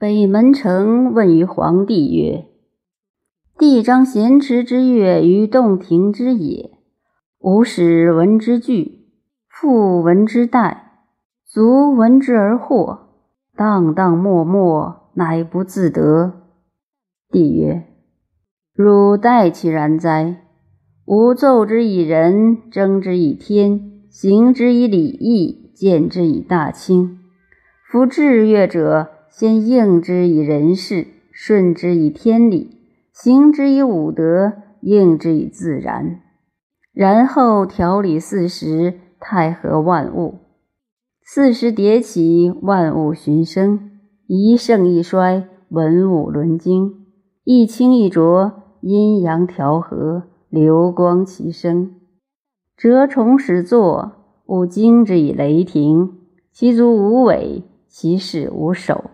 [0.00, 2.46] 北门城问于皇帝曰
[3.58, 6.70] ：“帝张咸池之乐于洞庭之野，
[7.40, 9.08] 吾始闻之惧，
[9.48, 10.76] 复闻之殆，
[11.44, 12.96] 卒闻之而惑，
[13.56, 16.42] 荡荡漠漠，乃不自得。”
[17.32, 17.82] 帝曰
[18.72, 20.44] ：“汝待其然哉？
[21.06, 27.18] 吾奏之以仁，征之以天，行之以礼义，见之以大清。
[27.90, 32.76] 夫治乐者。”先应之以人事，顺之以天理，
[33.12, 36.20] 行之以武德，应之以自然，
[36.92, 40.36] 然后调理四时，太和万物。
[41.22, 43.90] 四时迭起，万物循生，
[44.26, 47.06] 一盛一衰，文武轮经，
[47.44, 51.94] 一清一浊，阴阳调和，流光其生。
[52.76, 54.12] 蛰虫始作，
[54.46, 56.12] 吾惊之以雷霆，
[56.52, 59.10] 其足无尾，其势无首。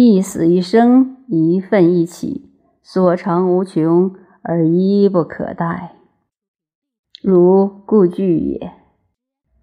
[0.00, 2.52] 一死一生，一份一起，
[2.84, 5.96] 所长无穷，而一不可待。
[7.20, 8.70] 如故具也。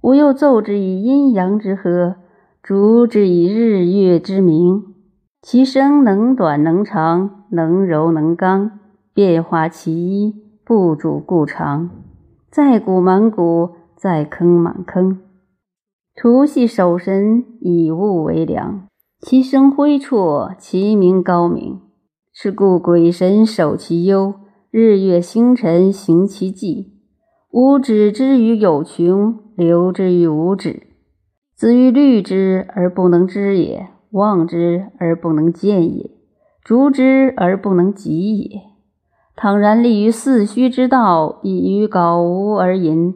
[0.00, 2.16] 吾又奏之以阴阳之和，
[2.60, 4.96] 逐之以日月之明，
[5.42, 8.80] 其声能短能长，能柔能刚，
[9.14, 11.88] 变化其一，不主故常。
[12.50, 15.20] 在谷满谷，在坑满坑。
[16.16, 18.88] 图系守神，以物为良。
[19.18, 21.80] 其声辉绰，其名高明。
[22.34, 24.34] 是故鬼神守其幽，
[24.70, 26.92] 日月星辰行其纪。
[27.50, 30.88] 吾止之于有穷，留之于无止。
[31.54, 36.10] 子欲虑之而不能知也，望之而不能见也，
[36.62, 38.60] 逐之而不能及也。
[39.34, 43.14] 倘然立于四虚之道，以于槁无而淫，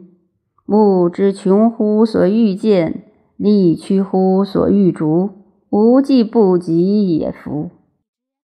[0.65, 3.03] 目之穷乎所欲见，
[3.37, 5.29] 力屈乎所欲逐。
[5.71, 7.69] 无计不及也夫，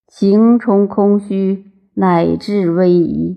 [0.07, 3.35] 行充空虚，乃至危夷。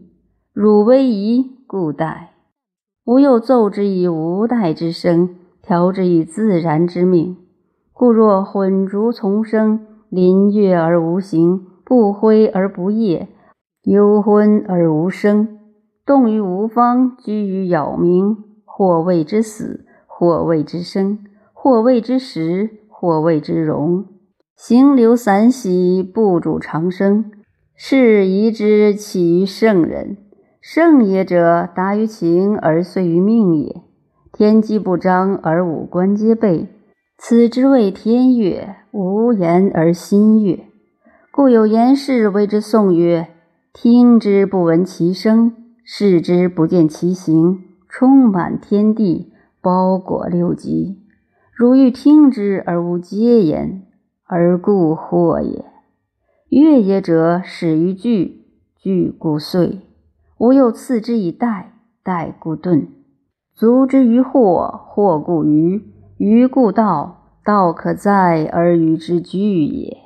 [0.52, 2.28] 汝危夷，故殆。
[3.04, 5.30] 吾又奏之以无待之声，
[5.60, 7.36] 调之以自然之命。
[7.92, 13.26] 故若混浊丛生，临月而无形，不辉而不夜，
[13.82, 15.58] 幽昏而无声，
[16.06, 21.18] 动于无方，居于杳冥，或谓之死，或谓之生，
[21.52, 22.76] 或谓之时。
[23.00, 24.04] 或谓之荣，
[24.54, 27.32] 行流散兮，不主长生。
[27.74, 30.18] 是宜之起于圣人。
[30.60, 33.80] 圣也者，达于情而遂于命也。
[34.30, 36.68] 天机不彰而五官皆备，
[37.16, 38.76] 此之谓天乐。
[38.92, 40.66] 无言而心悦，
[41.32, 43.28] 故有言氏谓之颂曰
[43.72, 49.32] ：“听之不闻其声，视之不见其形，充满天地，
[49.62, 50.98] 包裹六极。”
[51.60, 53.82] 如欲听之而无皆言，
[54.24, 55.66] 而故惑也。
[56.48, 58.46] 悦也者，始于具，
[58.78, 59.80] 具故遂。
[60.38, 62.88] 吾又次之以待，待故顿。
[63.52, 65.84] 足之于惑，惑故愚，
[66.16, 69.98] 愚故道，道可载而与之俱也。